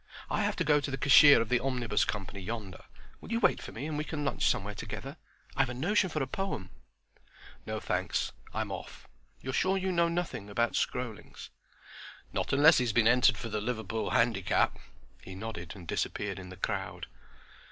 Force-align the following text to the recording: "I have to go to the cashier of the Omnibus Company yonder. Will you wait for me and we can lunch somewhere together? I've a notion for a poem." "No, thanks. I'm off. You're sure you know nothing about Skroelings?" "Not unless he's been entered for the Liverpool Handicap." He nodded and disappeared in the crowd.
"I 0.31 0.41
have 0.41 0.55
to 0.55 0.63
go 0.63 0.79
to 0.79 0.89
the 0.89 0.97
cashier 0.97 1.39
of 1.43 1.49
the 1.49 1.59
Omnibus 1.59 2.05
Company 2.05 2.39
yonder. 2.39 2.85
Will 3.19 3.31
you 3.31 3.39
wait 3.39 3.61
for 3.61 3.71
me 3.71 3.85
and 3.85 3.99
we 3.99 4.03
can 4.03 4.25
lunch 4.25 4.49
somewhere 4.49 4.73
together? 4.73 5.15
I've 5.55 5.69
a 5.69 5.75
notion 5.75 6.09
for 6.09 6.23
a 6.23 6.27
poem." 6.27 6.71
"No, 7.67 7.79
thanks. 7.79 8.31
I'm 8.51 8.71
off. 8.71 9.07
You're 9.41 9.53
sure 9.53 9.77
you 9.77 9.91
know 9.91 10.09
nothing 10.09 10.49
about 10.49 10.75
Skroelings?" 10.75 11.51
"Not 12.33 12.51
unless 12.51 12.79
he's 12.79 12.93
been 12.93 13.07
entered 13.07 13.37
for 13.37 13.49
the 13.49 13.61
Liverpool 13.61 14.09
Handicap." 14.09 14.79
He 15.21 15.35
nodded 15.35 15.73
and 15.75 15.87
disappeared 15.87 16.39
in 16.39 16.49
the 16.49 16.57
crowd. 16.57 17.05